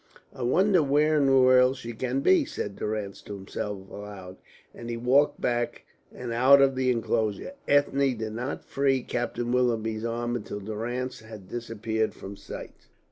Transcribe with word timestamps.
"I 0.33 0.41
wonder 0.41 0.81
where 0.81 1.17
in 1.17 1.27
the 1.27 1.37
world 1.37 1.77
she 1.77 1.93
can 1.93 2.21
be," 2.21 2.43
said 2.43 2.75
Durrance 2.75 3.21
to 3.21 3.35
himself 3.35 3.87
aloud, 3.87 4.37
and 4.73 4.89
he 4.89 4.97
walked 4.97 5.39
back 5.39 5.85
and 6.11 6.33
out 6.33 6.59
of 6.59 6.73
the 6.73 6.89
enclosure. 6.89 7.51
Ethne 7.67 8.17
did 8.17 8.33
not 8.33 8.63
free 8.65 9.03
Captain 9.03 9.51
Willoughby's 9.51 10.03
arm 10.03 10.35
until 10.35 10.59
Durrance 10.59 11.19
had 11.19 11.47
disappeared 11.49 12.15
from 12.15 12.35
sight. 12.35 12.87